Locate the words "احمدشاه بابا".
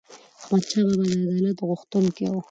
0.39-1.03